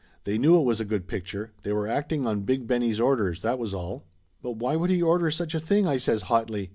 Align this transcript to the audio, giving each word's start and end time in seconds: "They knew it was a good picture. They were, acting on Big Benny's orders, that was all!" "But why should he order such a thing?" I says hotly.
"They 0.23 0.39
knew 0.39 0.59
it 0.59 0.63
was 0.65 0.81
a 0.81 0.83
good 0.83 1.05
picture. 1.07 1.51
They 1.61 1.71
were, 1.73 1.87
acting 1.87 2.25
on 2.25 2.41
Big 2.41 2.65
Benny's 2.65 2.99
orders, 2.99 3.41
that 3.41 3.59
was 3.59 3.71
all!" 3.71 4.03
"But 4.41 4.53
why 4.55 4.73
should 4.75 4.89
he 4.89 4.99
order 5.03 5.29
such 5.29 5.53
a 5.53 5.59
thing?" 5.59 5.85
I 5.85 5.97
says 5.99 6.23
hotly. 6.23 6.69